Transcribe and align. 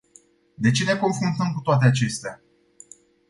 De 0.57 0.71
ce 0.73 0.83
ne 0.89 0.95
confruntăm 0.97 1.53
cu 1.53 1.61
toate 1.61 1.85
acestea? 1.85 2.41